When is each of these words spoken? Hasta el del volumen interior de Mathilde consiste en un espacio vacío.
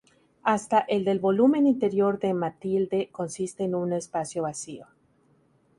Hasta 0.41 0.79
el 0.79 1.05
del 1.05 1.19
volumen 1.19 1.67
interior 1.67 2.17
de 2.19 2.33
Mathilde 2.33 3.09
consiste 3.11 3.65
en 3.65 3.75
un 3.75 3.93
espacio 3.93 4.41
vacío. 4.41 4.87